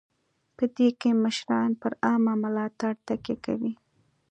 په 0.57 0.63
دې 0.75 0.89
کې 0.99 1.09
مشران 1.23 1.69
پر 1.81 1.91
عامه 2.05 2.33
ملاتړ 2.43 2.93
تکیه 3.07 3.37
کوي. 3.45 3.73